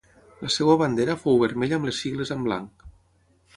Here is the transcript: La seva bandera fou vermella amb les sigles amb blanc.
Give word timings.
La 0.45 0.49
seva 0.53 0.77
bandera 0.81 1.17
fou 1.27 1.37
vermella 1.45 1.79
amb 1.79 1.89
les 1.91 2.01
sigles 2.07 2.35
amb 2.39 2.51
blanc. 2.51 2.89